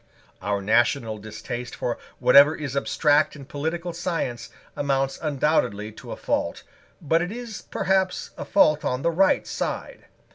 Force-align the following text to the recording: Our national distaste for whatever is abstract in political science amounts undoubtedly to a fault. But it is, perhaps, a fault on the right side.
Our 0.41 0.63
national 0.63 1.19
distaste 1.19 1.75
for 1.75 1.99
whatever 2.17 2.55
is 2.55 2.75
abstract 2.75 3.35
in 3.35 3.45
political 3.45 3.93
science 3.93 4.49
amounts 4.75 5.19
undoubtedly 5.21 5.91
to 5.91 6.11
a 6.11 6.15
fault. 6.17 6.63
But 7.03 7.21
it 7.21 7.31
is, 7.31 7.61
perhaps, 7.69 8.31
a 8.35 8.43
fault 8.43 8.83
on 8.83 9.03
the 9.03 9.11
right 9.11 9.45
side. 9.45 10.05